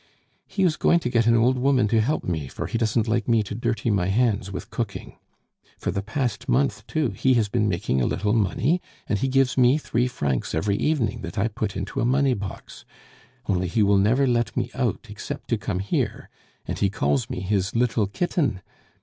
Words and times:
He 0.47 0.63
is 0.63 0.77
going 0.77 0.99
to 1.01 1.11
get 1.11 1.27
an 1.27 1.35
old 1.37 1.59
woman 1.59 1.87
to 1.89 2.01
help 2.01 2.23
me, 2.23 2.47
for 2.47 2.65
he 2.65 2.79
doesn't 2.79 3.07
like 3.07 3.27
me 3.27 3.43
to 3.43 3.53
dirty 3.53 3.91
my 3.91 4.07
hands 4.07 4.51
with 4.51 4.71
cooking. 4.71 5.19
For 5.77 5.91
the 5.91 6.01
past 6.01 6.49
month, 6.49 6.87
too, 6.87 7.11
he 7.11 7.35
has 7.35 7.49
been 7.49 7.69
making 7.69 8.01
a 8.01 8.07
little 8.07 8.33
money, 8.33 8.81
and 9.07 9.19
he 9.19 9.27
gives 9.27 9.59
me 9.59 9.77
three 9.77 10.07
francs 10.07 10.55
every 10.55 10.75
evening 10.77 11.21
that 11.21 11.37
I 11.37 11.49
put 11.49 11.77
into 11.77 12.01
a 12.01 12.05
money 12.05 12.33
box. 12.33 12.83
Only 13.45 13.67
he 13.67 13.83
will 13.83 13.99
never 13.99 14.25
let 14.25 14.57
me 14.57 14.71
out 14.73 15.05
except 15.07 15.49
to 15.51 15.57
come 15.59 15.77
here 15.77 16.31
and 16.67 16.79
he 16.79 16.89
calls 16.89 17.29
me 17.29 17.41
his 17.41 17.75
little 17.75 18.07
kitten! 18.07 18.63